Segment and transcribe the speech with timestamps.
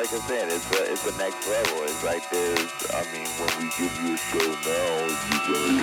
[0.00, 0.48] like I said.
[0.48, 1.82] It's a it's a next level.
[1.84, 2.72] It's like there's.
[2.94, 5.79] I mean, when we give you a show now, you're gonna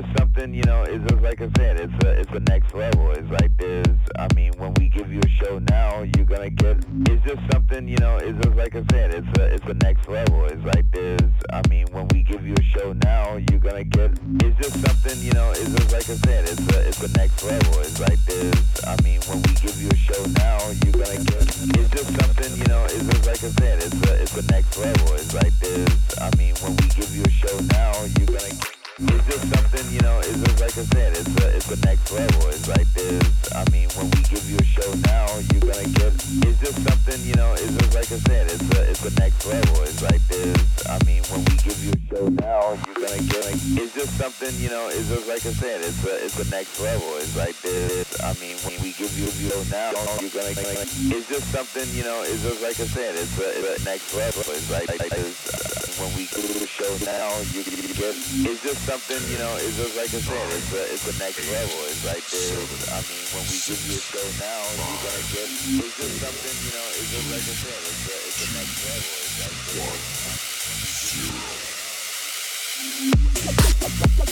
[0.00, 3.10] Just something, you know, it's just like I said, it's a it's a next level.
[3.10, 6.78] It's like there's I mean, when we give you a show now, you're gonna get
[7.04, 10.08] it's just something, you know, it's just like I said, it's a it's a next
[10.08, 10.46] level.
[10.46, 14.18] It's like there's I mean, when we give you a show now, you're gonna get
[14.40, 17.44] it's just something, you know, it's just like I said, it's a it's a next
[17.44, 17.80] level.
[17.80, 21.44] It's like there's I mean, when we give you a show now, you're gonna get
[21.76, 24.78] it's just something, you know, it's just like I said, it's a it's a next
[24.78, 25.12] level.
[25.12, 28.79] It's like there's I mean, when we give you a show now, you're gonna get
[29.00, 32.12] it's just something, you know, it's just like I said, it's a, it's the next
[32.12, 32.48] level.
[32.48, 36.12] It's like this, I mean, when we give you a show now, you're gonna get,
[36.44, 39.46] it's just something, you know, it's just like I said, it's a, it's the next
[39.46, 39.82] level.
[39.82, 43.48] It's like this, I mean, when we give you a show now, you're gonna get,
[43.80, 46.80] it's just something, you know, it's just like I said, it's a, it's the next
[46.80, 47.08] level.
[47.16, 50.76] It's like there's, I mean, when we give you a show now, you're gonna get,
[50.76, 54.12] it's just something, you know, it's just like I said, it's a, it's the next
[54.12, 54.44] level.
[54.52, 55.59] It's like, like there's,
[56.00, 59.76] when we you a show now, you, you get, it's just something, you know, it's
[59.76, 61.76] just like I said, it's a, it's the next level.
[61.92, 65.44] It's like there's, I mean, when we give you a show now, you're gonna get,
[65.44, 68.80] it's just something, you know, it's just like I said, it's a, it's the next
[68.88, 69.12] level.
[69.12, 70.00] It's like there's,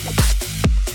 [0.08, 0.87] dale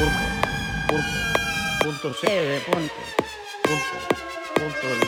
[0.00, 0.16] punto,
[1.82, 2.94] punto, punto punto,
[3.62, 3.96] punto,
[4.54, 5.00] punto, el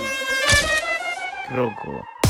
[1.48, 2.21] croco.